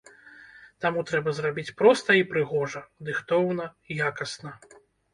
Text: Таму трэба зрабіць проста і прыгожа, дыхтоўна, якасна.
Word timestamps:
Таму 0.85 1.03
трэба 1.09 1.35
зрабіць 1.41 1.75
проста 1.83 2.17
і 2.23 2.25
прыгожа, 2.33 2.85
дыхтоўна, 3.11 3.71
якасна. 4.11 4.61